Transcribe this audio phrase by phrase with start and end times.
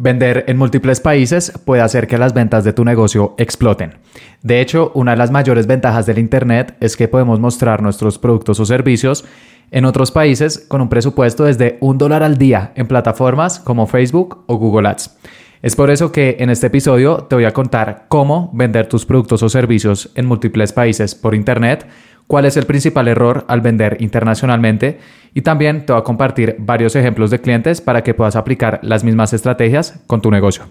[0.00, 3.94] Vender en múltiples países puede hacer que las ventas de tu negocio exploten.
[4.44, 8.60] De hecho, una de las mayores ventajas del Internet es que podemos mostrar nuestros productos
[8.60, 9.24] o servicios
[9.72, 14.44] en otros países con un presupuesto desde un dólar al día en plataformas como Facebook
[14.46, 15.18] o Google Ads.
[15.62, 19.42] Es por eso que en este episodio te voy a contar cómo vender tus productos
[19.42, 21.88] o servicios en múltiples países por Internet,
[22.28, 25.00] cuál es el principal error al vender internacionalmente
[25.34, 29.04] y también te voy a compartir varios ejemplos de clientes para que puedas aplicar las
[29.04, 30.64] mismas estrategias con tu negocio.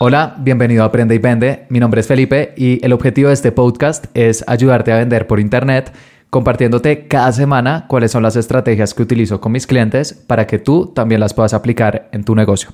[0.00, 1.66] Hola, bienvenido a Aprende y Vende.
[1.70, 5.40] Mi nombre es Felipe y el objetivo de este podcast es ayudarte a vender por
[5.40, 5.92] Internet
[6.30, 10.86] compartiéndote cada semana cuáles son las estrategias que utilizo con mis clientes para que tú
[10.86, 12.70] también las puedas aplicar en tu negocio.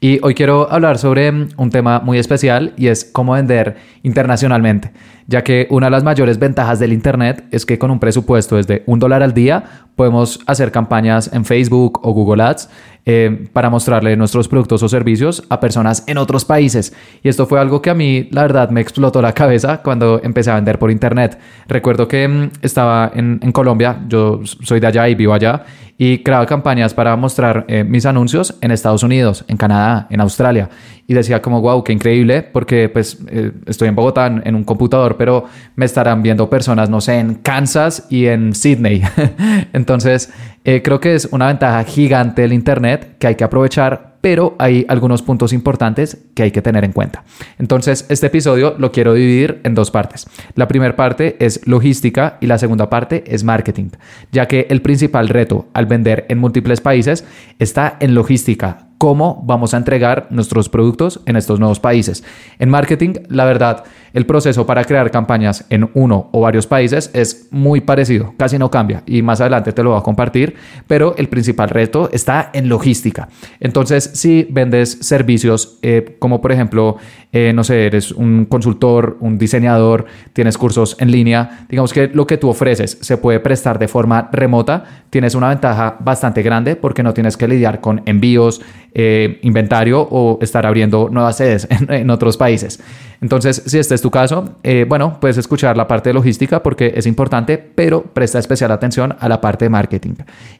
[0.00, 4.92] Y hoy quiero hablar sobre un tema muy especial y es cómo vender internacionalmente,
[5.26, 8.82] ya que una de las mayores ventajas del Internet es que con un presupuesto desde
[8.86, 9.64] un dólar al día
[9.94, 12.68] podemos hacer campañas en Facebook o Google Ads
[13.06, 16.92] eh, para mostrarle nuestros productos o servicios a personas en otros países.
[17.22, 20.50] Y esto fue algo que a mí, la verdad, me explotó la cabeza cuando empecé
[20.50, 21.38] a vender por Internet.
[21.68, 25.64] Recuerdo que mm, estaba en, en Colombia, yo soy de allá y vivo allá,
[25.98, 30.68] y creaba campañas para mostrar eh, mis anuncios en Estados Unidos, en Canadá, en Australia.
[31.06, 35.16] Y decía como, wow, qué increíble, porque pues eh, estoy en Bogotá en, un computador,
[35.16, 35.44] pero
[35.74, 39.02] me estarán viendo personas, no sé, en Kansas y en Sydney.
[39.72, 40.30] Entonces,
[40.66, 44.84] eh, creo que es una ventaja gigante del Internet que hay que aprovechar pero hay
[44.88, 47.24] algunos puntos importantes que hay que tener en cuenta.
[47.58, 50.26] Entonces, este episodio lo quiero dividir en dos partes.
[50.54, 53.90] La primera parte es logística y la segunda parte es marketing,
[54.32, 57.24] ya que el principal reto al vender en múltiples países
[57.58, 62.24] está en logística, cómo vamos a entregar nuestros productos en estos nuevos países.
[62.58, 67.48] En marketing, la verdad, el proceso para crear campañas en uno o varios países es
[67.50, 70.54] muy parecido, casi no cambia y más adelante te lo voy a compartir,
[70.86, 73.28] pero el principal reto está en logística.
[73.60, 76.96] Entonces, si vendes servicios eh, como por ejemplo,
[77.32, 82.26] eh, no sé, eres un consultor, un diseñador, tienes cursos en línea, digamos que lo
[82.26, 87.02] que tú ofreces se puede prestar de forma remota, tienes una ventaja bastante grande porque
[87.02, 88.60] no tienes que lidiar con envíos,
[88.94, 92.80] eh, inventario o estar abriendo nuevas sedes en, otros países.
[93.20, 94.56] Entonces, si este es tu caso,
[94.88, 99.28] bueno, puedes escuchar la parte de logística porque es importante, pero presta especial atención a
[99.28, 100.14] la parte de marketing.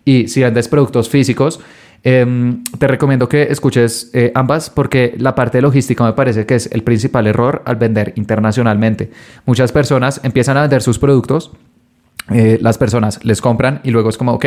[0.04, 1.60] Y si vendes productos físicos,
[2.02, 6.70] em, te recomiendo que escuches eh, ambas porque la parte logística me parece que es
[6.72, 9.10] el principal error al vender internacionalmente.
[9.44, 11.52] Muchas personas empiezan a vender sus productos
[12.34, 14.46] eh, las personas les compran y luego es como, ok,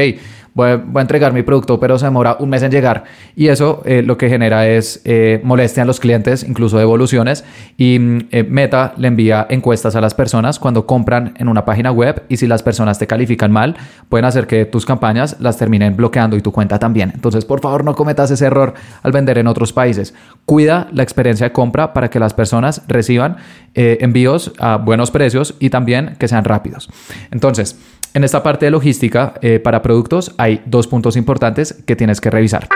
[0.54, 3.06] voy a, entregar mi producto, pero se demora un mes en llegar.
[3.38, 7.46] Y eso eh, lo que genera es eh, molestia a los clientes, incluso devoluciones.
[7.78, 12.24] Y mm, Meta le envía encuestas a las personas cuando compran en una página web
[12.28, 13.78] y si las personas te califican mal,
[14.10, 17.12] pueden hacer que tus campañas las terminen bloqueando y tu cuenta también.
[17.16, 18.74] Entonces, por favor, no cometas ese error
[19.04, 20.14] al vender en otros países.
[20.46, 23.38] Cuida la experiencia de compra para que las personas reciban
[23.74, 26.90] envíos a buenos precios y también que sean rápidos.
[27.32, 27.69] Entonces,
[28.14, 32.30] en esta parte de logística eh, para productos hay dos puntos importantes que tienes que
[32.30, 32.68] revisar.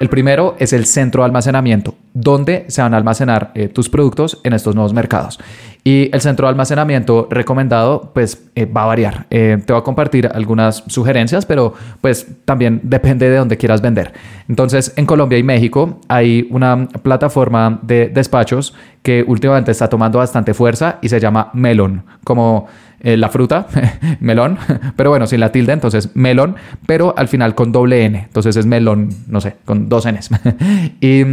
[0.00, 4.38] El primero es el centro de almacenamiento, donde se van a almacenar eh, tus productos
[4.44, 5.40] en estos nuevos mercados.
[5.82, 9.26] Y el centro de almacenamiento recomendado, pues eh, va a variar.
[9.28, 14.12] te voy a compartir algunas sugerencias, pero pues también depende de dónde quieras vender.
[14.48, 20.54] Entonces, en Colombia y México hay una plataforma de despachos que últimamente está tomando bastante
[20.54, 22.68] fuerza y se llama Melon, como
[23.00, 23.66] eh, la fruta,
[24.20, 24.58] melón,
[24.96, 28.66] pero bueno, sin la tilde, entonces melón, pero al final con doble N, entonces es
[28.66, 30.30] melón, no sé, con dos Ns.
[31.00, 31.24] y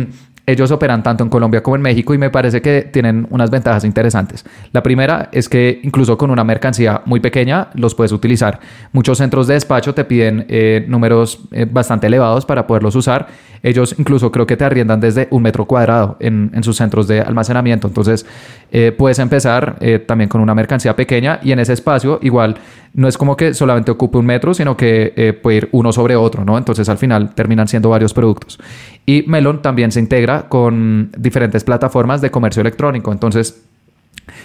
[0.48, 3.84] ellos operan tanto en Colombia como en México y me parece que tienen unas ventajas
[3.84, 4.46] interesantes.
[4.74, 8.60] La primera es que incluso con una mercancía muy pequeña los puedes utilizar.
[8.92, 13.28] Muchos centros de despacho te piden eh, números eh, bastante elevados para poderlos usar.
[13.64, 17.88] Ellos incluso creo que te arriendan desde un metro cuadrado en, sus centros de almacenamiento.
[17.88, 18.28] Entonces
[18.72, 22.58] eh, puedes empezar también con una mercancía pequeña y en ese espacio igual
[22.94, 26.46] no es como que solamente ocupe un metro, sino que puede ir uno sobre otro,
[26.46, 26.58] ¿no?
[26.58, 28.60] Entonces al final terminan siendo varios productos.
[29.06, 33.12] Y Melon también se integra con diferentes plataformas de comercio electrónico.
[33.12, 33.62] Entonces,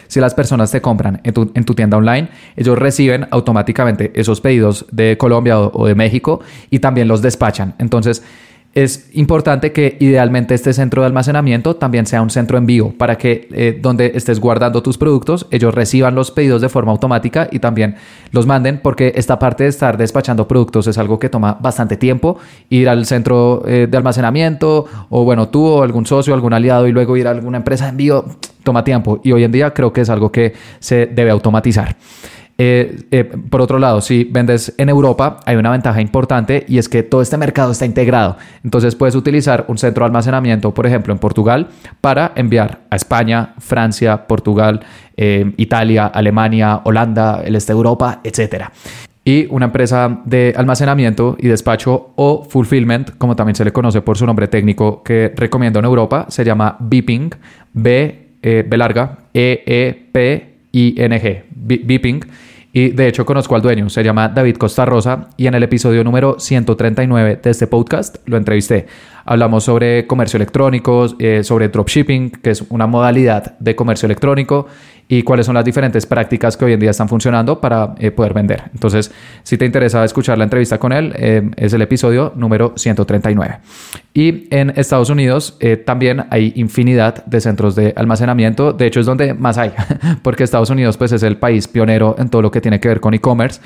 [0.09, 5.17] si las personas te compran en tu, tienda online, ellos reciben automáticamente esos pedidos de
[5.17, 7.75] Colombia o de México y también los despachan.
[7.79, 8.23] Entonces,
[8.73, 13.49] es importante que idealmente este centro de almacenamiento también sea un centro envío para que
[13.51, 17.97] eh, donde estés guardando tus productos ellos reciban los pedidos de forma automática y también
[18.31, 22.39] los manden porque esta parte de estar despachando productos es algo que toma bastante tiempo.
[22.69, 26.93] Ir al centro eh, de almacenamiento o bueno tú o algún socio algún aliado y
[26.93, 28.25] luego ir a alguna empresa de envío
[28.63, 29.21] toma tiempo.
[29.25, 31.97] Y hoy en día creo que es algo que se debe automatizar
[32.63, 36.91] Eh, eh, por otro lado, si vendes en Europa, hay una ventaja importante y es
[36.91, 38.37] que todo este mercado está integrado.
[38.63, 41.69] Entonces puedes utilizar un centro de almacenamiento, por ejemplo, en Portugal,
[42.03, 44.81] para enviar a España, Francia, Portugal,
[45.17, 48.65] eh, Italia, Alemania, Holanda, el este de Europa, etc.
[49.25, 54.19] Y una empresa de almacenamiento y despacho o fulfillment, como también se le conoce por
[54.19, 57.31] su nombre técnico que recomiendo en Europa, se llama Beeping,
[57.73, 61.43] B, B larga, E, E, P, I, N, G,
[61.87, 62.21] Beeping
[62.73, 66.05] y de hecho conozco al dueño, se llama David Costa Rosa y en el episodio
[66.05, 68.87] número 139 de este podcast lo entrevisté.
[69.31, 74.67] Hablamos sobre comercio electrónico, eh, sobre dropshipping, que es una modalidad de comercio electrónico
[75.07, 78.35] y cuáles son las diferentes prácticas que hoy en día están funcionando para eh, poder
[78.35, 78.65] vender.
[78.75, 79.13] Entonces,
[79.45, 83.59] si te interesa escuchar la entrevista con él, eh, es el episodio número 139.
[84.15, 85.57] Y en Estados Unidos
[85.87, 88.73] también hay infinidad de centros de almacenamiento.
[88.73, 89.71] De hecho, es donde más hay,
[90.25, 92.99] porque Estados Unidos pues, es el país pionero en todo lo que tiene que ver
[92.99, 93.61] con e-commerce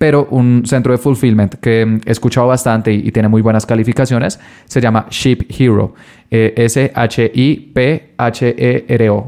[0.00, 4.80] pero un centro de fulfillment que he escuchado bastante y, tiene muy buenas calificaciones se
[4.80, 5.92] llama Ship Hero,
[6.30, 7.30] eh, S-H-I-P-H-E-R-O,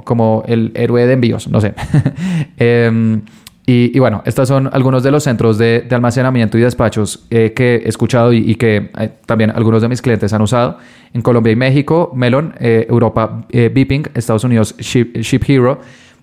[0.03, 1.75] como el héroe de envíos, no sé.
[2.57, 3.21] Em,
[3.67, 7.89] y, bueno, estos son algunos de los centros de, almacenamiento y despachos eh, que he
[7.89, 10.79] escuchado y, que eh, también algunos de mis clientes han usado.
[11.13, 15.81] En Colombia y México, Melon, Europa, Beeping, Estados Unidos, Ship Hero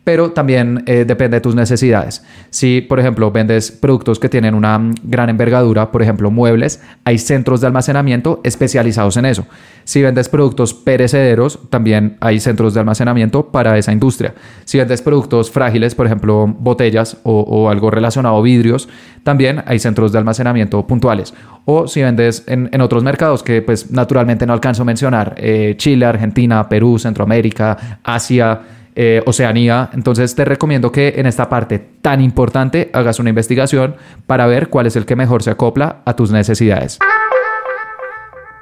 [0.10, 2.26] pero también eh, depende de tus necesidades.
[2.50, 7.62] Si, por ejemplo, vendes productos que tienen una gran envergadura, por ejemplo, muebles, hay centros
[7.62, 9.46] de almacenamiento especializados en eso.
[9.84, 14.34] Si vendes productos perecederos, también hay centros de almacenamiento para esa industria.
[14.66, 18.90] Si vendes productos frágiles, por ejemplo, botellas o, algo relacionado a vidrios,
[19.22, 21.36] también hay centros de almacenamiento puntuales.
[21.66, 26.08] O si vendes en, otros mercados que pues naturalmente no alcanzo a mencionar, eh, Chile,
[26.08, 28.60] Argentina, Perú, Centroamérica, Asia,
[29.02, 29.90] eh, Oceanía.
[29.94, 33.96] Entonces te recomiendo que en esta parte tan importante hagas una investigación
[34.28, 37.00] para ver cuál es el que mejor se acopla a tus necesidades.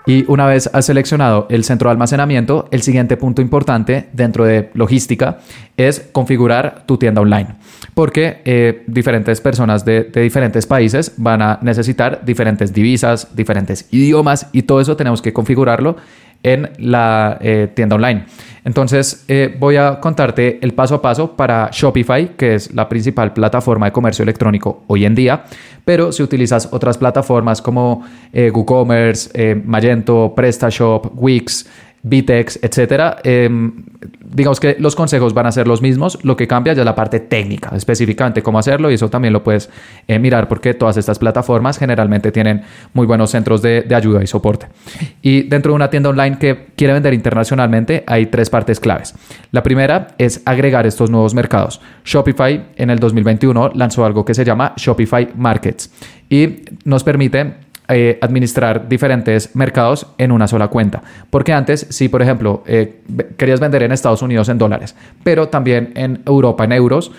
[0.06, 4.69] Y una vez has seleccionado el centro de almacenamiento, el siguiente punto importante dentro de
[4.75, 5.39] logística
[5.75, 7.56] es configurar tu tienda online.
[7.95, 14.62] Porque eh, diferentes personas de, diferentes países van a necesitar diferentes divisas, diferentes idiomas y
[14.62, 15.98] todo eso tenemos que configurarlo
[16.44, 18.25] en la eh, tienda online.
[18.63, 23.34] Entonces eh, voy a contarte el paso a paso para Shopify, que es la principal
[23.34, 25.45] plataforma de comercio electrónico hoy en día,
[25.86, 28.04] pero si utilizas otras plataformas como
[28.34, 31.66] eh, WooCommerce, Magento, PrestaShop, Wix,
[32.09, 33.83] Vitex, etcétera, em,
[34.24, 36.95] digamos que los consejos van a ser los mismos, lo que cambia ya es la
[36.95, 39.69] parte técnica, específicamente cómo hacerlo y eso también lo puedes
[40.07, 42.62] eh, mirar porque todas estas plataformas generalmente tienen
[42.94, 44.68] muy buenos centros de, ayuda y soporte.
[45.21, 49.15] Y dentro de una tienda online que quiere vender internacionalmente hay tres partes claves.
[49.51, 51.81] La primera es agregar estos nuevos mercados.
[52.06, 55.92] Shopify en el 2021 lanzó algo que se llama Shopify Markets
[56.30, 61.01] y nos permite eh, administrar diferentes mercados en una sola cuenta.
[61.30, 63.01] Porque antes, si por ejemplo eh,
[63.38, 67.12] querías vender en Estados Unidos en dólares, pero también en Europa en euros,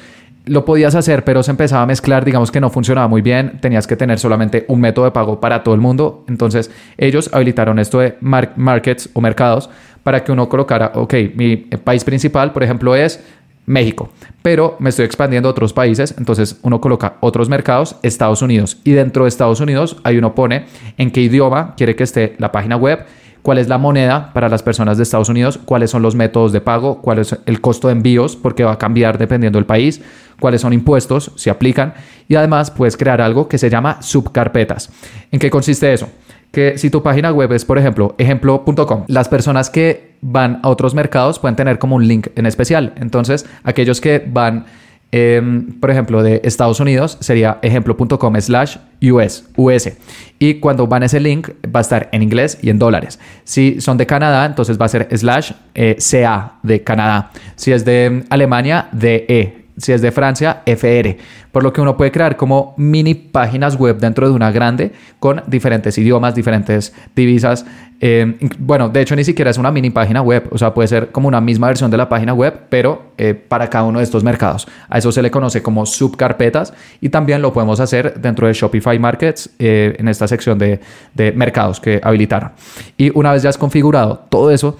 [0.44, 3.86] lo podías hacer, pero se empezaba a mezclar, digamos que no funcionaba muy bien, tenías
[3.86, 6.24] que tener solamente un método de pago para todo el mundo.
[6.28, 9.70] Entonces ellos habilitaron esto de markets o mercados
[10.02, 13.22] para que uno colocara, ok, mi país principal, por ejemplo, es
[13.68, 14.10] México,
[14.42, 18.92] pero me estoy expandiendo a otros países, entonces uno coloca otros mercados, Estados Unidos, y
[18.92, 20.64] dentro de Estados Unidos ahí uno pone
[20.96, 23.04] en qué idioma quiere que esté la página web,
[23.42, 26.60] cuál es la moneda para las personas de Estados Unidos, cuáles son los métodos de
[26.60, 30.00] pago, cuál es el costo de envíos, porque va a cambiar dependiendo del país,
[30.40, 31.94] cuáles son impuestos, si aplican,
[32.26, 34.90] y además puedes crear algo que se llama subcarpetas.
[35.30, 36.08] ¿En qué consiste eso?
[36.52, 40.94] que si tu página web es, por ejemplo, ejemplo.com, las personas que van a otros
[40.94, 42.92] mercados pueden tener como un link en especial.
[42.96, 44.66] Entonces, aquellos que van,
[45.10, 48.76] em, por ejemplo, de Estados Unidos, sería ejemplo.com slash
[49.10, 49.96] US, US.
[50.38, 53.18] Y cuando van a ese link, va a estar en inglés y en dólares.
[53.44, 57.30] Si son de Canadá, entonces va a ser slash eh, CA de Canadá.
[57.56, 61.16] Si es de Alemania, DE si es de Francia, FR.
[61.52, 65.42] Por lo que uno puede crear como mini páginas web dentro de una grande con
[65.46, 67.64] diferentes idiomas, diferentes divisas.
[68.00, 71.10] Eh, bueno, de hecho ni siquiera es una mini página web, o sea, puede ser
[71.10, 74.22] como una misma versión de la página web, pero eh, para cada uno de estos
[74.22, 74.68] mercados.
[74.88, 78.98] A eso se le conoce como subcarpetas y también lo podemos hacer dentro de Shopify
[78.98, 80.80] Markets eh, en esta sección de,
[81.14, 82.52] de mercados que habilitaron.
[82.96, 84.76] Y una vez ya has configurado todo eso,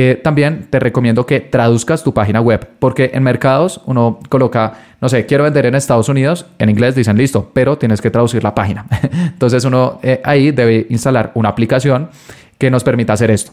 [0.00, 5.08] eh, también te recomiendo que traduzcas tu página web, porque en mercados uno coloca, no
[5.08, 8.54] sé, quiero vender en Estados Unidos, en inglés dicen listo, pero tienes que traducir la
[8.54, 8.86] página.
[9.12, 12.10] Entonces uno eh, ahí debe instalar una aplicación
[12.58, 13.52] que nos permita hacer esto.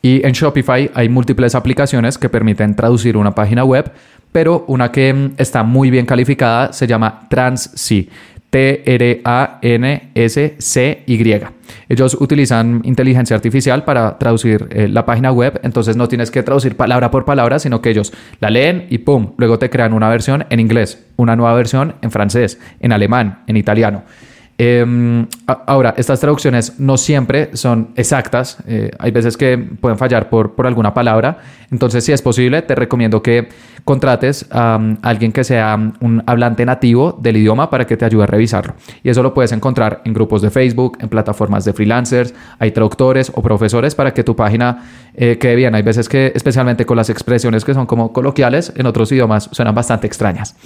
[0.00, 3.92] Y en Shopify hay múltiples aplicaciones que permiten traducir una página web
[4.32, 8.08] pero una que mm, está muy bien calificada se llama TransC.
[8.50, 9.58] T-R-A-N-S-C-Y.
[11.88, 16.76] Ellos utilizan inteligencia artificial para traducir eh, la página web, entonces no tienes que traducir
[16.76, 19.32] palabra por palabra, sino que ellos la leen y ¡pum!
[19.36, 23.56] Luego te crean una versión en inglés, una nueva versión en francés, en alemán, en
[23.56, 24.04] italiano.
[24.60, 28.58] Em, ahora, estas traducciones no siempre son exactas.
[28.66, 31.38] Eh, hay veces que pueden fallar por, por, alguna palabra.
[31.70, 33.48] Entonces, si es posible, te recomiendo que
[33.84, 38.26] contrates a alguien que sea un hablante nativo del idioma para que te ayude a
[38.26, 38.74] revisarlo.
[39.04, 43.30] Y eso lo puedes encontrar en grupos de Facebook, en plataformas de freelancers, hay traductores
[43.34, 44.82] o profesores para que tu página
[45.14, 45.74] eh, quede bien.
[45.74, 49.74] Hay veces que, especialmente con las expresiones que son como coloquiales, en otros idiomas suenan
[49.74, 50.56] bastante extrañas.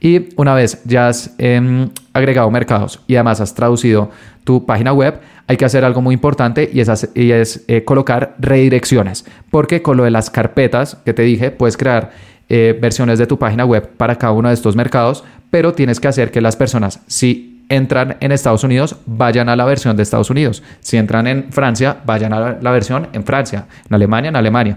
[0.00, 4.10] Y una vez ya has em, agregado mercados y además has traducido
[4.44, 8.34] tu página web, hay que hacer algo muy importante y es, y es eh, colocar
[8.38, 9.24] redirecciones.
[9.50, 12.10] Porque con lo de las carpetas que te dije, puedes crear
[12.48, 16.08] eh, versiones de tu página web para cada uno de estos mercados, pero tienes que
[16.08, 20.30] hacer que las personas, si entran en Estados Unidos, vayan a la versión de Estados
[20.30, 20.62] Unidos.
[20.80, 23.66] Si entran en Francia, vayan a la versión en Francia.
[23.88, 24.76] En Alemania, en Alemania.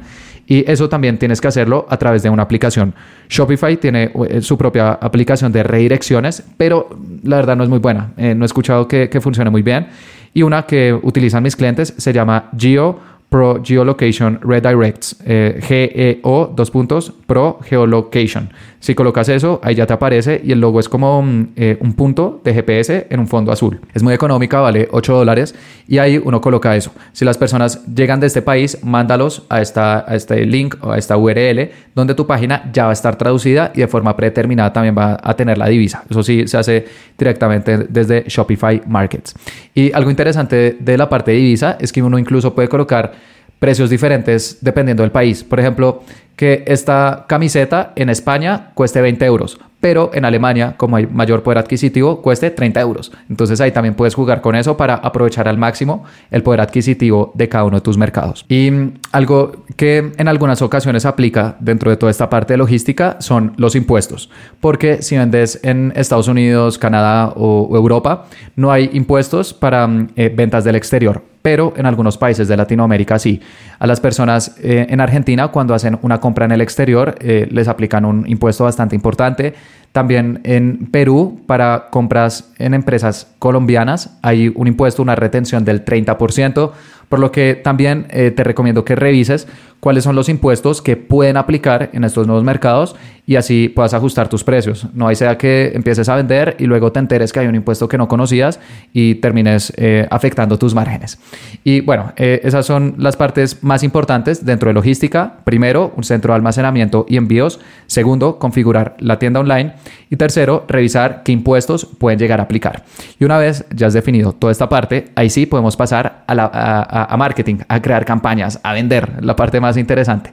[0.50, 2.96] Y eso también tienes que hacerlo a través de una aplicación.
[3.30, 6.90] Shopify tiene eh, su propia aplicación de redirecciones, pero
[7.24, 8.14] la verdad no es muy buena.
[8.18, 9.88] Eh, no he escuchado que, funcione muy bien.
[10.34, 16.72] Y una que utilizan mis clientes se llama Geo Pro Geolocation Redirects, eh, GEO, dos
[16.72, 18.50] puntos, Pro Geolocation.
[18.80, 21.94] Si colocas eso, ahí ya te aparece y el logo es como mm, eh, un
[21.94, 23.82] punto de GPS en un fondo azul.
[23.94, 25.54] Es muy económica, vale 8 dólares
[25.88, 26.92] y ahí uno coloca eso.
[27.12, 30.98] Si las personas llegan de este país, mándalos a, esta, a este link o a
[30.98, 34.96] esta URL donde tu página ya va a estar traducida y de forma predeterminada también
[34.98, 36.04] va a tener la divisa.
[36.10, 36.86] Eso sí se hace
[37.18, 39.36] directamente desde Shopify Markets.
[39.74, 43.12] Y algo interesante de la parte de divisa es que uno incluso puede colocar
[43.60, 45.44] precios diferentes dependiendo del país.
[45.44, 46.02] Por ejemplo,
[46.40, 51.58] que esta camiseta en España cueste 20 euros, pero en Alemania, como hay mayor poder
[51.58, 53.12] adquisitivo, cueste 30 euros.
[53.30, 57.50] Entonces ahí también puedes jugar con eso para aprovechar al máximo el poder adquisitivo de
[57.50, 58.46] cada uno de tus mercados.
[58.48, 63.18] Y mm, algo que en algunas ocasiones aplica dentro de toda esta parte de logística
[63.20, 64.30] son los impuestos,
[64.62, 70.32] porque si vendes en Estados Unidos, Canadá o Europa, no hay impuestos para mm, eh,
[70.34, 73.42] ventas del exterior pero en algunos países de Latinoamérica sí.
[73.80, 77.68] A las personas eh, en Argentina cuando hacen una compra en el exterior eh, les
[77.68, 79.54] aplican un impuesto bastante importante.
[79.92, 86.72] También en Perú para compras en empresas colombianas hay un impuesto, una retención del 30%,
[87.10, 89.48] por lo que también eh, te recomiendo que revises
[89.80, 94.28] cuáles son los impuestos que pueden aplicar en estos nuevos mercados y así puedas ajustar
[94.28, 94.88] tus precios.
[94.94, 97.88] No hay sea que empieces a vender y luego te enteres que hay un impuesto
[97.88, 98.60] que no conocías
[98.92, 101.20] y termines eh, afectando tus márgenes.
[101.64, 105.38] Y bueno, eh, esas son las partes más importantes dentro de logística.
[105.44, 107.60] Primero, un centro de almacenamiento y envíos.
[107.88, 109.74] Segundo, configurar la tienda online.
[110.10, 112.84] Y tercero, revisar qué impuestos pueden llegar a aplicar.
[113.20, 117.58] Y una vez ya has definido toda esta parte, ahí sí podemos pasar a, marketing,
[117.68, 120.32] a crear campañas, a vender, la parte más interesante.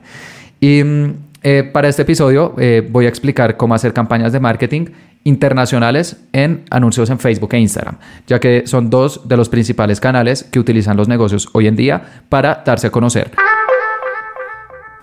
[0.61, 4.87] Y mm, eh, para este episodio eh, voy a explicar cómo hacer campañas de marketing
[5.25, 10.45] internacionales en anuncios en Facebook e Instagram, ya que son dos de los principales canales
[10.45, 13.33] que utilizan los negocios hoy en día para darse a conocer.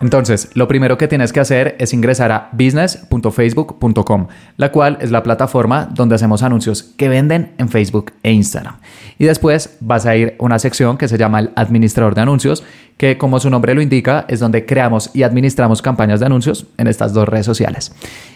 [0.03, 5.23] Entonces, lo primero que tienes que hacer es ingresar a business.facebook.com, la cual es la
[5.23, 8.75] plataforma donde hacemos anuncios que venden en Facebook e Instagram.
[9.17, 12.65] Y después vas a ir a una sección que se llama el administrador de anuncios,
[12.97, 16.87] que como su nombre lo indica, es donde creamos y administramos campañas de anuncios en
[16.87, 17.95] estas dos redes sociales.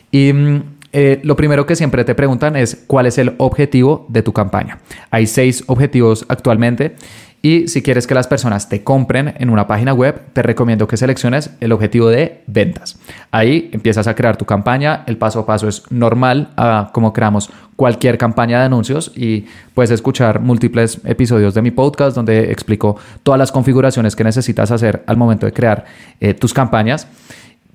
[0.10, 0.62] Y mm,
[0.94, 4.80] eh, lo primero que siempre te preguntan es cuál es el objetivo de tu campaña.
[5.12, 6.96] Hay seis objetivos actualmente
[7.42, 10.98] y si quieres que las personas te compren en una página web, te recomiendo que
[10.98, 12.98] selecciones el objetivo de ventas.
[13.32, 15.04] Ahí empiezas a crear tu campaña.
[15.06, 16.50] El paso a paso es normal
[16.94, 22.52] como creamos cualquier campaña de anuncios y puedes escuchar múltiples episodios de mi podcast donde
[22.52, 25.86] explico todas las configuraciones que necesitas hacer al momento de crear
[26.20, 27.08] eh, tus campañas.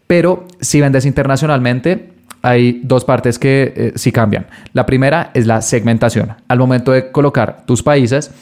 [0.09, 2.11] Pero si vendes internacionalmente,
[2.43, 4.47] hay dos partes que eh, sí cambian.
[4.73, 6.35] La primera es la segmentación.
[6.49, 8.33] Al momento de colocar tus países,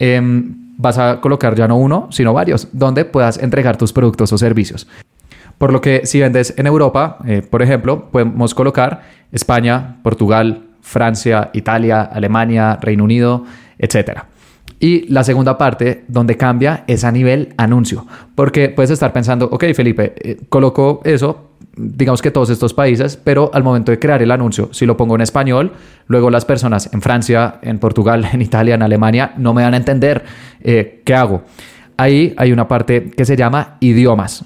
[0.00, 4.38] Em, vas a colocar ya no uno, sino varios, donde puedas entregar tus productos o
[4.38, 4.88] servicios.
[5.58, 11.50] Por lo que si vendes en Europa, eh, por ejemplo, podemos colocar España, Portugal, Francia,
[11.52, 13.44] Italia, Alemania, Reino Unido,
[13.78, 14.22] etc.
[14.78, 18.06] Y la segunda parte, donde cambia, es a nivel anuncio.
[18.34, 23.50] Porque puedes estar pensando, ok, Felipe, eh, coloco eso, digamos que todos estos países, pero
[23.52, 25.72] al momento de crear el anuncio, si lo pongo en español,
[26.06, 29.76] luego las personas en Francia, en Portugal, en Italia, en Alemania, no me van a
[29.76, 30.24] entender
[30.62, 31.44] eh, qué hago.
[31.96, 34.44] Ahí hay una parte que se llama idiomas.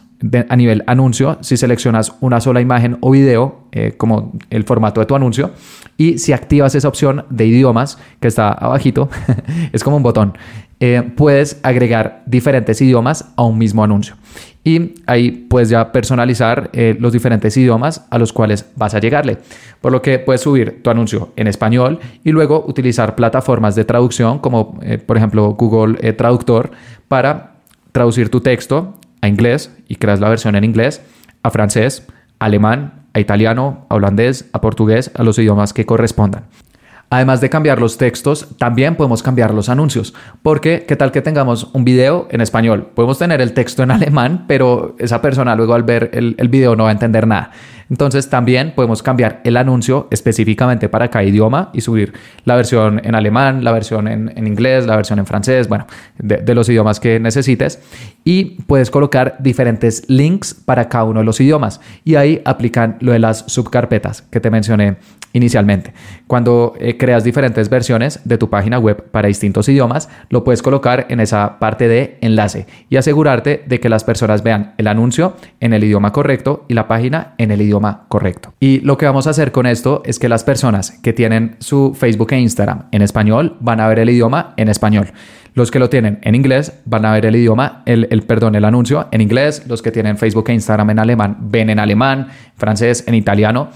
[0.49, 5.07] a nivel anuncio si seleccionas una sola imagen o video eh, como el formato de
[5.07, 5.51] tu anuncio
[5.97, 9.09] y si activas esa opción de idiomas que está abajito,
[9.73, 10.37] es como un botón,
[10.81, 14.17] eh, puedes agregar diferentes idiomas a un mismo anuncio.
[14.65, 19.39] Y ahí puedes ya personalizar eh, los diferentes idiomas a los cuales vas a llegarle.
[19.81, 24.39] Por lo que puedes subir tu anuncio en español y luego utilizar plataformas de traducción
[24.39, 26.71] como por ejemplo Google Traductor
[27.09, 27.57] para
[27.93, 31.01] traducir tu texto a inglés y creas la versión en inglés,
[31.43, 32.07] a francés,
[32.39, 36.45] alemán, a italiano, a holandés, a portugués, a los idiomas que correspondan.
[37.15, 41.69] Además de cambiar los textos, también podemos cambiar los anuncios, porque qué tal que tengamos
[41.73, 45.85] un video en español, podemos tener el texto en alemán, pero esa persona luego al
[45.85, 47.53] ver el, el video no va a entender nada.
[47.91, 52.13] Entonces también podemos cambiar el anuncio específicamente para cada idioma y subir
[52.45, 55.87] la versión en alemán, la versión en, inglés, la versión en francés, bueno,
[56.19, 57.81] de, los idiomas que necesites.
[58.25, 61.81] Y puedes colocar diferentes links para cada uno de los idiomas.
[62.05, 64.97] Y ahí aplican lo de las subcarpetas que te mencioné
[65.35, 65.93] inicialmente.
[66.27, 71.07] Cuando eh, creas diferentes versiones de tu página web para distintos idiomas, lo puedes colocar
[71.11, 75.75] en esa parte de enlace y asegurarte de que las personas vean el anuncio en
[75.75, 78.55] el idioma correcto y la página en el idioma correcto.
[78.61, 81.95] Y lo que vamos a hacer con esto es que las personas que tienen su
[81.95, 85.13] Facebook e Instagram en español van a ver el idioma en español.
[85.55, 88.65] Los que lo tienen en inglés van a ver el idioma, el, el, perdón, el
[88.65, 89.65] anuncio en inglés.
[89.69, 93.71] Los que tienen Facebook e Instagram en alemán ven en alemán, francés, en italiano.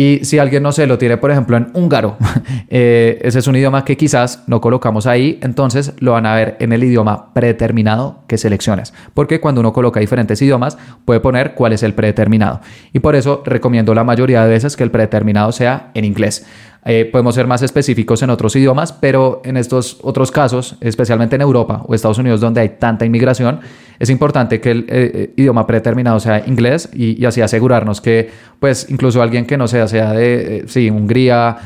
[0.00, 2.16] Y si alguien, no sé, lo tiene, por ejemplo, en húngaro,
[2.68, 6.56] eh, ese es un idioma que quizás no colocamos ahí, entonces lo van a ver
[6.60, 8.94] en el idioma predeterminado que selecciones.
[9.12, 12.60] Porque cuando uno coloca diferentes idiomas, puede poner cuál es el predeterminado.
[12.92, 16.46] Y por eso recomiendo la mayoría de veces que el predeterminado sea en inglés.
[16.90, 21.42] Eh, podemos ser más específicos en otros idiomas, pero en estos otros casos, especialmente en
[21.42, 23.60] Europa o Estados Unidos, donde hay tanta inmigración,
[23.98, 28.86] es importante que el eh, eh, idioma predeterminado sea inglés y, así asegurarnos que, pues,
[28.88, 31.58] incluso alguien que no sea, sea de, Hungría,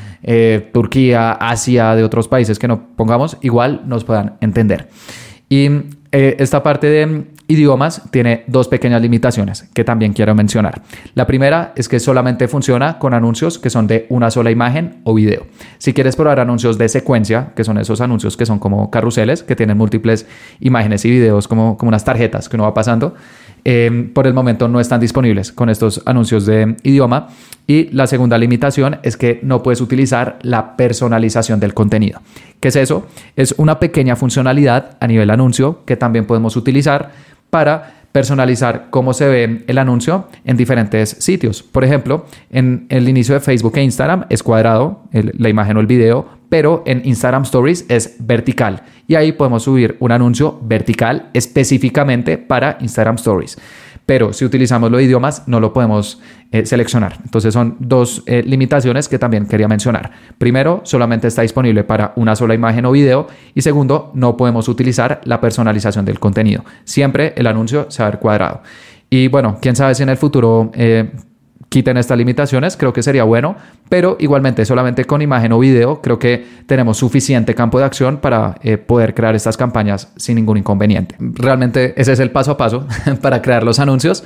[0.73, 4.89] Turquía, Asia, de otros países que no pongamos, igual nos puedan entender.
[5.53, 5.69] Y
[6.13, 10.81] esta parte de idiomas tiene dos pequeñas limitaciones que también quiero mencionar.
[11.15, 15.13] La primera es que solamente funciona con anuncios que son de una sola imagen o
[15.13, 15.45] video.
[15.77, 19.55] Si quieres probar anuncios de secuencia, que son esos anuncios que son como carruseles, que
[19.55, 20.27] tienen múltiples
[20.61, 23.15] imágenes y videos como, como unas tarjetas que uno va pasando,
[23.65, 27.29] eh, por el momento no están disponibles con estos anuncios de idioma.
[27.67, 32.21] Y la segunda limitación es que no puedes utilizar la personalización del contenido.
[32.61, 33.07] ¿Qué es eso?
[33.37, 37.13] Es una pequeña funcionalidad a nivel anuncio que también podemos utilizar
[37.51, 41.63] para personalizar cómo se ve el anuncio en diferentes sitios.
[41.63, 45.87] Por ejemplo, en el inicio de Facebook e Instagram es cuadrado la imagen o el
[45.87, 52.37] video, pero en Instagram Stories es vertical y ahí podemos subir un anuncio vertical específicamente
[52.39, 53.57] para Instagram Stories
[54.07, 57.19] pero si utilizamos los idiomas no lo podemos eh, seleccionar.
[57.25, 60.11] Entonces son dos eh, limitaciones que también quería mencionar.
[60.39, 65.21] Primero, solamente está disponible para una sola imagen o video y segundo, no podemos utilizar
[65.25, 66.65] la personalización del contenido.
[66.85, 68.63] Siempre el anuncio se va a ver cuadrado.
[69.09, 71.13] Y bueno, quién sabe si en el futuro eh,
[71.73, 73.57] quiten estas limitaciones, creo que sería bueno,
[73.89, 78.57] pero igualmente solamente con imagen o video creo que tenemos suficiente campo de acción para
[78.63, 81.17] eh, poder crear estas campañas sin ningún inconveniente.
[81.19, 82.87] Realmente ese es el paso a paso
[83.23, 84.23] para crear los anuncios.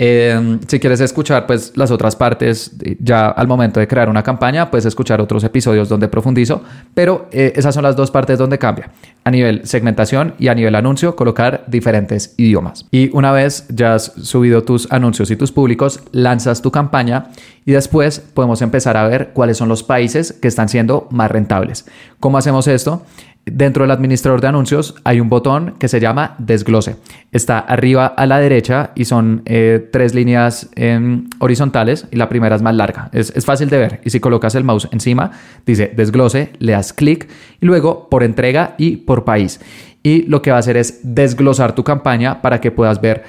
[0.00, 4.70] Em, si quieres escuchar pues las otras partes ya al momento de crear una campaña,
[4.70, 6.62] puedes escuchar otros episodios donde profundizo,
[6.94, 8.90] pero eh, esas son las dos partes donde cambia.
[9.24, 12.86] A nivel segmentación y a nivel anuncio, colocar diferentes idiomas.
[12.92, 17.30] Y una vez ya has subido tus anuncios y tus públicos, lanzas tu campaña
[17.68, 21.84] y después podemos empezar a ver cuáles son los países que están siendo más rentables.
[22.18, 23.02] ¿Cómo hacemos esto?
[23.44, 26.96] Dentro del administrador de anuncios hay un botón que se llama desglose.
[27.30, 32.56] Está arriba a la derecha y son eh, tres líneas em, horizontales y la primera
[32.56, 33.10] es más larga.
[33.12, 35.32] Es, es, fácil de ver y si colocas el mouse encima
[35.66, 37.28] dice desglose, le das clic
[37.60, 39.60] y luego por entrega y por país.
[40.02, 43.24] Y lo que va a hacer es desglosar tu campaña para que puedas ver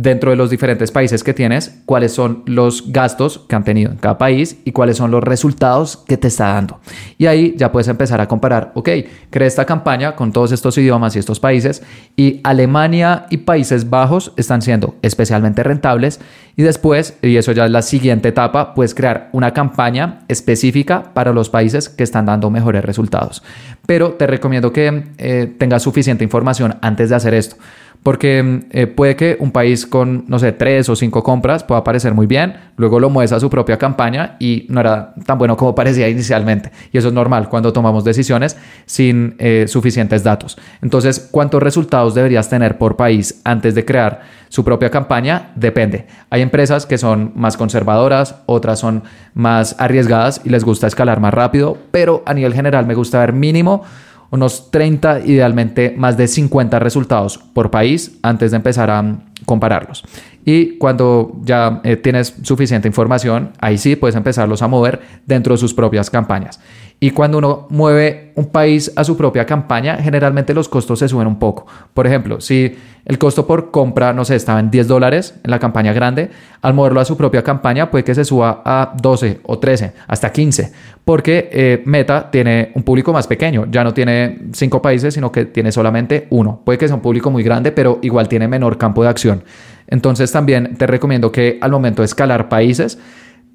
[0.00, 3.96] dentro de los diferentes países que tienes, cuáles son los gastos que han tenido en
[3.96, 6.78] cada país y cuáles son los resultados que te está dando.
[7.18, 8.88] Y ahí ya puedes empezar a comparar, ok,
[9.30, 11.82] creé esta campaña con todos estos idiomas y estos países
[12.14, 16.20] y Alemania y Países Bajos están siendo especialmente rentables
[16.54, 21.32] y después, y eso ya es la siguiente etapa, puedes crear una campaña específica para
[21.32, 23.42] los países que están dando mejores resultados.
[23.84, 27.56] Pero te recomiendo que eh, tengas suficiente información antes de hacer esto
[28.02, 32.14] Porque eh, puede que un país con, no sé, tres o cinco compras pueda parecer
[32.14, 35.74] muy bien, luego lo mueves a su propia campaña y no era tan bueno como
[35.74, 36.70] parecía inicialmente.
[36.92, 38.56] Y eso es normal cuando tomamos decisiones
[38.86, 40.56] sin eh, suficientes datos.
[40.80, 45.50] Entonces, ¿cuántos resultados deberías tener por país antes de crear su propia campaña?
[45.56, 46.06] Depende.
[46.30, 49.02] Hay empresas que son más conservadoras, otras son
[49.34, 53.32] más arriesgadas y les gusta escalar más rápido, pero a nivel general me gusta ver
[53.32, 53.82] mínimo
[54.30, 60.04] unos 30, idealmente más de 50 resultados por país antes de empezar a mm, compararlos.
[60.44, 65.58] Y cuando ya eh, tienes suficiente información, ahí sí puedes empezarlos a mover dentro de
[65.58, 66.60] sus propias campañas.
[67.00, 71.28] Y cuando uno mueve un país a su propia campaña, generalmente los costos se suben
[71.28, 71.64] un poco.
[71.94, 75.60] Por ejemplo, si el costo por compra, no sé, estaba en 10 dólares en la
[75.60, 76.30] campaña grande,
[76.60, 80.32] al moverlo a su propia campaña puede que se suba a 12 o 13, hasta
[80.32, 80.72] 15,
[81.04, 85.44] porque eh, Meta tiene un público más pequeño, ya no tiene 5 países, sino que
[85.44, 86.62] tiene solamente uno.
[86.64, 89.44] Puede que sea un público muy grande, pero igual tiene menor campo de acción.
[89.86, 92.98] Entonces también te recomiendo que al momento de escalar países,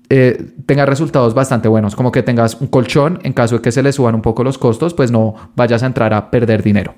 [0.10, 3.82] eh, tengas resultados bastante buenos, como que tengas un colchón en caso de que se
[3.82, 6.96] le suban un poco los costos, pues no vayas a entrar a perder dinero.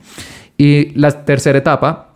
[0.57, 2.15] Y la tercera etapa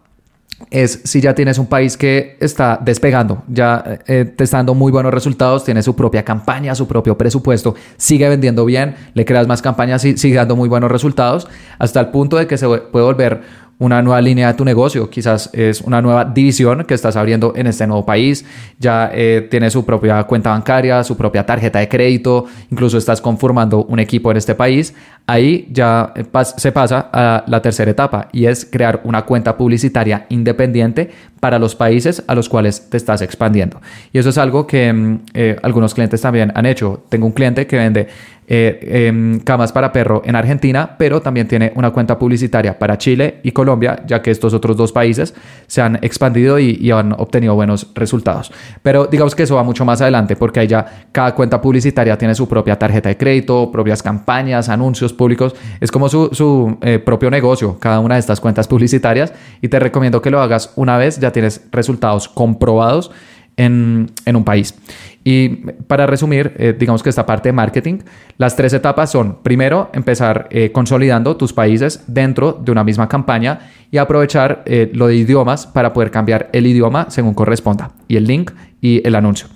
[0.72, 4.92] es si ya tienes un país que está despegando, ya eh, te está dando muy
[4.92, 9.62] buenos resultados, tiene su propia campaña, su propio presupuesto, sigue vendiendo bien, le creas más
[9.62, 11.48] campañas y sigue dando muy buenos resultados,
[11.78, 15.50] hasta el punto de que se puede volver una nueva línea de tu negocio, quizás
[15.54, 18.46] es una nueva división que estás abriendo en este nuevo país,
[18.78, 23.86] ya eh, tienes su propia cuenta bancaria, su propia tarjeta de crédito, incluso estás conformando
[23.86, 24.94] un equipo en este país,
[25.28, 26.26] ahí ya eh,
[26.58, 31.76] se pasa a la tercera etapa y es crear una cuenta publicitaria independiente para los
[31.76, 33.82] países a los cuales te estás expandiendo.
[34.12, 37.04] Y eso es algo que mm, eh, algunos clientes también han hecho.
[37.10, 38.08] Tengo un cliente que vende
[38.52, 43.42] eh, em, camas para perro en Argentina, pero también tiene una cuenta publicitaria para Chile
[43.44, 45.36] y Colombia, ya que estos otros dos países
[45.68, 48.52] se han expandido y, han obtenido buenos resultados.
[48.82, 52.34] Pero digamos que eso va mucho más adelante, porque ahí ya cada cuenta publicitaria tiene
[52.34, 55.56] su propia tarjeta de crédito, propias campañas, anuncios públicos.
[55.80, 59.32] Es como su, eh, propio negocio, cada una de estas cuentas publicitarias.
[59.62, 63.12] Y te recomiendo que lo hagas una vez, ya tienes resultados comprobados
[63.58, 64.76] en, en un país.
[65.24, 65.50] Y
[65.88, 68.00] para resumir, eh, digamos que esta parte de marketing,
[68.38, 73.60] las tres etapas son, primero, empezar eh, consolidando tus países dentro de una misma campaña
[73.92, 78.26] y aprovechar eh, lo de idiomas para poder cambiar el idioma según corresponda y el
[78.26, 79.48] link y el anuncio.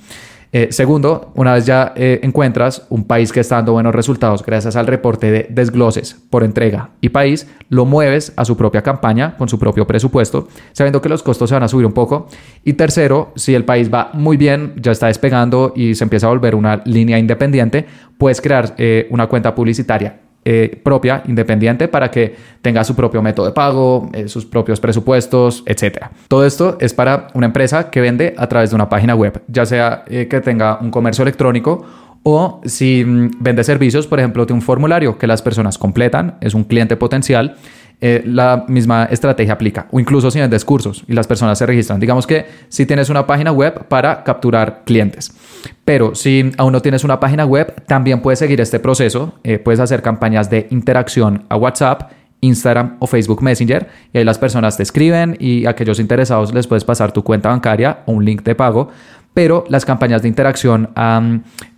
[0.56, 4.76] Eh, segundo, una vez ya eh, encuentras un país que está dando buenos resultados gracias
[4.76, 9.50] al reporte de desgloses por entrega y país, lo mueves a su propia campaña con
[9.50, 12.28] su propio presupuesto, sabiendo que los costos se van a subir un poco.
[12.64, 16.30] Y tercero, si el país va muy bien, ya está despegando y se empieza a
[16.30, 17.88] volver una línea independiente,
[18.20, 23.46] puedes crear eh, una cuenta publicitaria eh, propia, independiente, para que tenga su propio método
[23.46, 26.08] de pago, eh, sus propios presupuestos, etc.
[26.28, 29.66] Todo esto es para una empresa que vende a través de una página web, ya
[29.66, 31.86] sea eh, que tenga un comercio electrónico
[32.24, 36.54] o si mm, vende servicios, por ejemplo, de un formulario que las personas completan, es
[36.54, 37.56] un cliente potencial
[38.06, 39.88] eh, la misma estrategia aplica.
[39.90, 42.02] O incluso si vendes cursos y las personas se registran.
[42.02, 45.34] Digamos que si tienes una página web para capturar clientes.
[45.86, 49.36] Pero si aún no tienes una página web, también puedes seguir este proceso.
[49.46, 52.12] Eh, puedes hacer campañas de interacción a WhatsApp.
[52.42, 56.68] Instagram o Facebook Messenger y ahí las personas te escriben y a aquellos interesados les
[56.68, 58.90] puedes pasar tu cuenta bancaria o un link de pago
[59.34, 61.22] pero las campañas de interacción a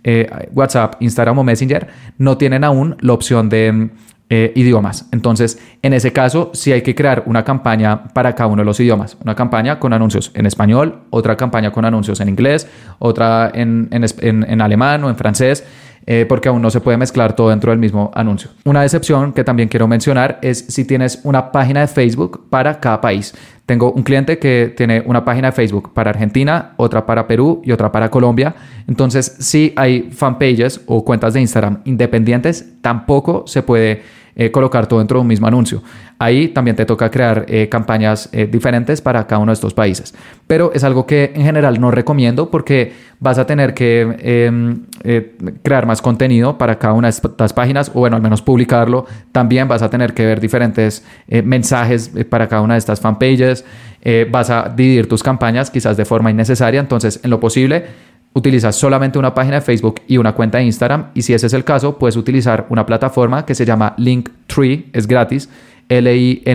[0.02, 1.86] eh, WhatsApp, Instagram o Messenger
[2.18, 3.90] no tienen aún la opción de
[4.28, 5.06] eh, idiomas.
[5.12, 8.80] Entonces, en ese caso, sí hay que crear una campaña para cada uno de los
[8.80, 9.16] idiomas.
[9.22, 14.60] Una campaña con anuncios en español, otra campaña con anuncios en inglés, otra en, en,
[14.60, 15.64] alemán o en francés.
[16.08, 18.50] Eh, porque aún no se puede mezclar todo dentro del mismo anuncio.
[18.64, 23.00] Una excepción que también quiero mencionar es si tienes una página de Facebook para cada
[23.00, 23.34] país.
[23.66, 27.72] Tengo un cliente que tiene una página de Facebook para Argentina, otra para Perú y
[27.72, 28.54] otra para Colombia.
[28.86, 34.02] Entonces, si hay fanpages o cuentas de Instagram independientes, tampoco se puede
[34.38, 35.82] eh, colocar todo dentro de un mismo anuncio.
[36.18, 40.14] Ahí también te toca crear eh, campañas eh, diferentes para cada uno de estos países.
[40.46, 44.84] Pero es algo que en general no recomiendo porque vas a tener que em,
[45.62, 49.06] crear más contenido para cada una de estas páginas o bueno, al menos publicarlo.
[49.32, 51.02] También vas a tener que ver diferentes
[51.42, 53.64] mensajes para cada una de estas fanpages.
[54.30, 56.78] vas a dividir tus campañas quizás de forma innecesaria.
[56.78, 57.86] Entonces, en lo posible,
[58.36, 61.54] utilizas solamente una página de Facebook y una cuenta de Instagram y si ese es
[61.54, 65.48] el caso, puedes utilizar una plataforma que se llama Linktree, es gratis,
[65.88, 66.50] L-I-N-K-T-R-E-E.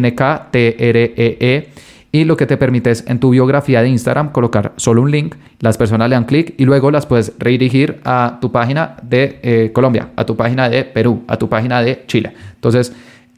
[1.39, 1.69] e
[2.13, 5.33] y lo que te permite es en tu biografía de Instagram colocar solo un link,
[5.59, 9.71] las personas le dan clic y luego las puedes redirigir a tu página de eh,
[9.73, 12.33] Colombia, a tu página de Perú, a tu página de Chile.
[12.53, 12.93] Entonces,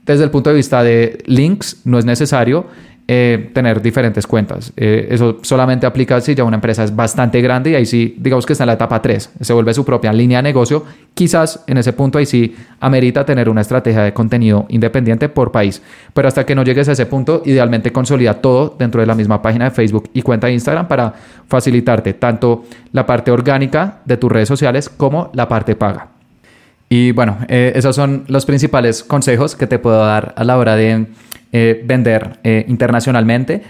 [0.06, 2.66] desde el punto de vista de links, no es necesario
[3.06, 4.72] eh, tener diferentes cuentas.
[4.78, 8.46] Eh, eso solamente aplica si ya una empresa es bastante grande y ahí sí, digamos
[8.46, 10.86] que está en la etapa 3, se vuelve su propia línea de negocio.
[11.14, 15.82] Quizás en ese punto ahí sí amerita tener una estrategia de contenido independiente por país.
[16.14, 19.42] Pero hasta que no llegues a ese punto, idealmente consolida todo dentro de la misma
[19.42, 21.14] página de Facebook y cuenta de Instagram para
[21.50, 22.64] facilitarte tanto
[22.94, 26.08] la parte orgánica de tus redes sociales como la parte paga.
[26.88, 30.76] Y bueno, eh, esos son los principales consejos que te puedo dar a la hora
[30.76, 31.08] de
[31.56, 33.62] eh, vender eh, internacionalmente,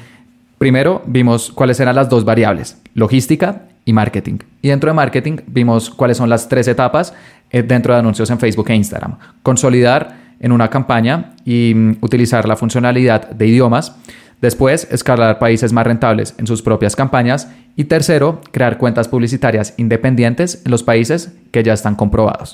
[0.58, 4.38] primero vimos cuáles eran las dos variables, logística y marketing.
[4.62, 7.14] Y dentro de marketing vimos cuáles son las tres etapas
[7.52, 9.18] eh, dentro de anuncios en Facebook e Instagram.
[9.44, 13.98] Consolidar en una campaña y mm, utilizar la funcionalidad de idiomas.
[14.42, 17.50] Después, escalar países más rentables en sus propias campañas.
[17.76, 22.54] Y tercero, crear cuentas publicitarias independientes en los países que ya están comprobados.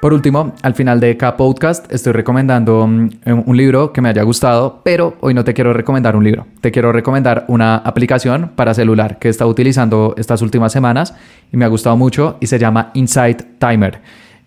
[0.00, 3.10] Por último, al final de cada podcast estoy recomendando mm,
[3.46, 6.46] un libro que me haya gustado, pero hoy no te quiero recomendar un libro.
[6.60, 11.16] Te quiero recomendar una aplicación para celular que he estado utilizando estas últimas semanas
[11.52, 14.00] y me ha gustado mucho y se llama Insight Timer.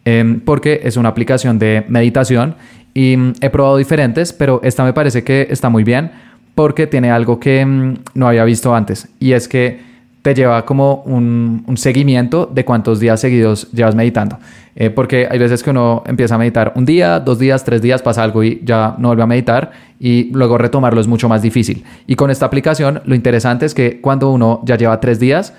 [0.05, 2.55] Em, porque es una aplicación de meditación
[2.93, 6.11] y mm, he probado diferentes, pero esta me parece que está muy bien
[6.55, 9.90] porque tiene algo que mm, no había visto antes y es que
[10.21, 14.37] te lleva como un, seguimiento de cuántos días seguidos llevas meditando.
[14.75, 18.01] Eh, porque hay veces que uno empieza a meditar un día, dos días, tres días,
[18.01, 21.83] pasa algo y ya no vuelve a meditar y luego retomarlo es mucho más difícil.
[22.07, 25.53] Y con esta aplicación lo interesante es que cuando uno ya lleva tres días,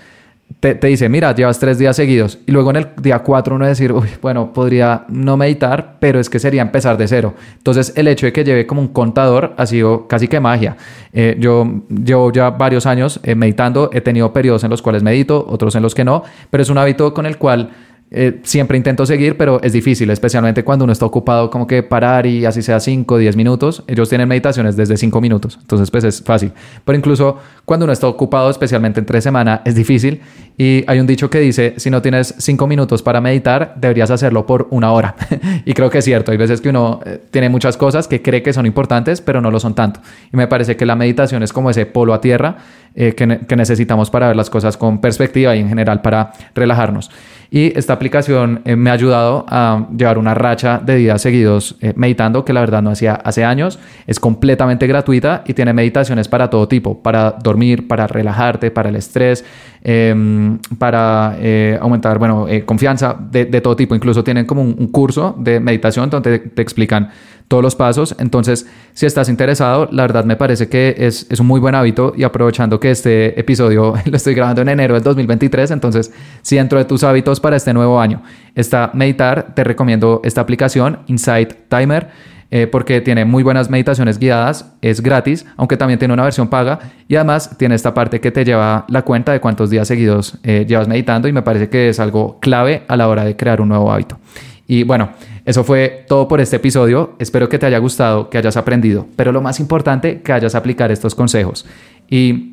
[0.62, 2.38] te, dice, mira, llevas tres días seguidos.
[2.46, 6.30] Y luego en el día cuatro uno decir, Uy, bueno, podría no meditar, pero es
[6.30, 7.34] que sería empezar de cero.
[7.56, 10.76] Entonces el hecho de que lleve como un contador ha sido casi que magia.
[11.12, 15.44] Eh, yo llevo ya varios años eh, meditando, he tenido periodos en los cuales medito,
[15.48, 17.70] otros en los que no, pero es un hábito con el cual
[18.14, 22.26] eh, siempre intento seguir, pero es difícil, especialmente cuando uno está ocupado, como que parar
[22.26, 23.84] y así sea 5 o 10 minutos.
[23.86, 26.52] Ellos tienen meditaciones desde 5 minutos, entonces pues es fácil.
[26.84, 30.20] Pero incluso cuando uno está ocupado, especialmente entre semana, es difícil.
[30.58, 34.44] Y hay un dicho que dice, si no tienes 5 minutos para meditar, deberías hacerlo
[34.44, 35.16] por una hora.
[35.64, 38.42] y creo que es cierto, hay veces que uno eh, tiene muchas cosas que cree
[38.42, 40.00] que son importantes, pero no lo son tanto.
[40.30, 42.58] Y me parece que la meditación es como ese polo a tierra
[42.94, 47.10] eh, que, que necesitamos para ver las cosas con perspectiva y en general para relajarnos.
[47.54, 51.92] Y esta aplicación eh, me ha ayudado a llevar una racha de días seguidos eh,
[51.96, 53.78] meditando, que la verdad no hacía hace años.
[54.06, 58.96] Es completamente gratuita y tiene meditaciones para todo tipo, para dormir, para relajarte, para el
[58.96, 59.44] estrés,
[59.82, 63.94] em, para eh, aumentar, bueno, confianza de, todo tipo.
[63.94, 67.10] Incluso tienen como un, curso de meditación donde te explican
[67.48, 68.14] todos los pasos.
[68.18, 72.14] Entonces, si estás interesado, la verdad me parece que es, es, un muy buen hábito
[72.16, 76.78] y aprovechando que este episodio lo estoy grabando en enero del 2023, entonces, si dentro
[76.78, 78.22] de tus hábitos para este nuevo año
[78.54, 82.31] está meditar, te recomiendo esta aplicación, Insight Timer.
[82.54, 86.80] Eh, porque tiene muy buenas meditaciones guiadas, es gratis, aunque también tiene una versión paga
[87.08, 90.66] y además tiene esta parte que te lleva la cuenta de cuántos días seguidos eh,
[90.68, 93.70] llevas meditando y me parece que es algo clave a la hora de crear un
[93.70, 94.18] nuevo hábito.
[94.66, 95.12] Y bueno,
[95.46, 97.16] eso fue todo por este episodio.
[97.18, 100.92] Espero que te haya gustado, que hayas aprendido, pero lo más importante, que hayas aplicar
[100.92, 101.64] estos consejos.
[102.10, 102.51] Y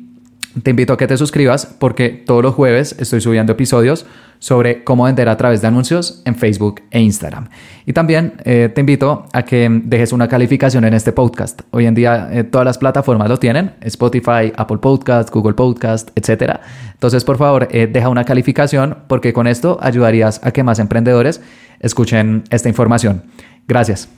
[0.62, 4.06] te invito a que te suscribas porque todos los jueves estoy subiendo episodios
[4.40, 7.48] sobre cómo vender a través de anuncios en Facebook e Instagram.
[7.86, 11.60] Y también eh, te invito a que dejes una calificación en este podcast.
[11.70, 16.58] Hoy en día eh, todas las plataformas lo tienen, Spotify, Apple Podcast, Google Podcast, etc.
[16.94, 21.42] Entonces, por favor, eh, deja una calificación porque con esto ayudarías a que más emprendedores
[21.78, 23.22] escuchen esta información.
[23.68, 24.08] Gracias.